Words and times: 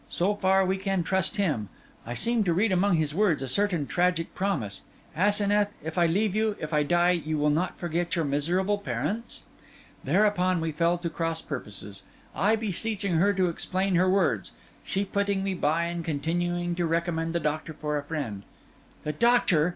'So 0.09 0.33
far 0.33 0.65
we 0.65 0.77
can 0.79 1.03
trust 1.03 1.35
him. 1.37 1.69
I 2.07 2.15
seem 2.15 2.43
to 2.45 2.53
read 2.53 2.71
among 2.71 2.95
his 2.97 3.13
words 3.13 3.43
a 3.43 3.47
certain 3.47 3.85
tragic 3.85 4.33
promise. 4.33 4.81
Asenath, 5.15 5.69
if 5.83 5.95
I 5.95 6.07
leave 6.07 6.35
you, 6.35 6.55
if 6.59 6.73
I 6.73 6.81
die, 6.81 7.11
you 7.11 7.37
will 7.37 7.51
not 7.51 7.77
forget 7.77 8.15
your 8.15 8.25
miserable 8.25 8.79
parents?' 8.79 9.43
Thereupon 10.03 10.59
we 10.59 10.71
fell 10.71 10.97
to 10.97 11.07
cross 11.11 11.43
purposes: 11.43 12.01
I 12.35 12.55
beseeching 12.55 13.17
her 13.17 13.31
to 13.35 13.47
explain 13.49 13.93
her 13.93 14.09
words; 14.09 14.53
she 14.83 15.05
putting 15.05 15.43
me 15.43 15.53
by, 15.53 15.83
and 15.83 16.03
continuing 16.03 16.73
to 16.77 16.87
recommend 16.87 17.33
the 17.33 17.39
doctor 17.39 17.71
for 17.73 17.99
a 17.99 18.03
friend. 18.03 18.41
'The 19.03 19.13
doctor! 19.13 19.69